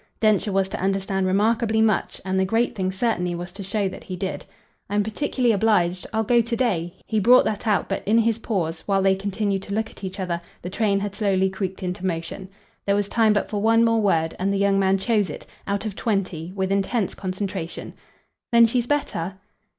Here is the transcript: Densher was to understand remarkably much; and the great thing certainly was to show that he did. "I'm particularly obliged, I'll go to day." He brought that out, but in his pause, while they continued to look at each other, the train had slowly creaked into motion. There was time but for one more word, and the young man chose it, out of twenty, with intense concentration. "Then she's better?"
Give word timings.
Densher 0.19 0.51
was 0.51 0.67
to 0.69 0.79
understand 0.81 1.27
remarkably 1.27 1.79
much; 1.79 2.19
and 2.25 2.39
the 2.39 2.43
great 2.43 2.73
thing 2.73 2.91
certainly 2.91 3.35
was 3.35 3.51
to 3.51 3.61
show 3.61 3.87
that 3.87 4.05
he 4.05 4.15
did. 4.15 4.43
"I'm 4.89 5.03
particularly 5.03 5.51
obliged, 5.53 6.07
I'll 6.11 6.23
go 6.23 6.41
to 6.41 6.55
day." 6.55 6.95
He 7.05 7.19
brought 7.19 7.45
that 7.45 7.67
out, 7.67 7.87
but 7.87 8.01
in 8.07 8.17
his 8.17 8.39
pause, 8.39 8.81
while 8.87 9.03
they 9.03 9.13
continued 9.13 9.61
to 9.61 9.75
look 9.75 9.91
at 9.91 10.03
each 10.03 10.19
other, 10.19 10.41
the 10.63 10.71
train 10.71 10.99
had 11.01 11.13
slowly 11.13 11.51
creaked 11.51 11.83
into 11.83 12.03
motion. 12.03 12.49
There 12.87 12.95
was 12.95 13.07
time 13.09 13.31
but 13.33 13.47
for 13.47 13.61
one 13.61 13.83
more 13.85 14.01
word, 14.01 14.35
and 14.39 14.51
the 14.51 14.57
young 14.57 14.79
man 14.79 14.97
chose 14.97 15.29
it, 15.29 15.45
out 15.67 15.85
of 15.85 15.95
twenty, 15.95 16.51
with 16.55 16.71
intense 16.71 17.13
concentration. 17.13 17.93
"Then 18.51 18.65
she's 18.65 18.87
better?" 18.87 19.35